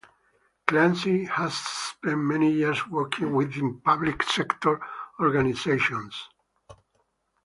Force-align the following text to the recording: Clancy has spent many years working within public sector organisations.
Clancy 0.65 1.25
has 1.25 1.53
spent 1.55 2.17
many 2.17 2.51
years 2.51 2.87
working 2.87 3.35
within 3.35 3.79
public 3.81 4.23
sector 4.23 4.81
organisations. 5.19 6.27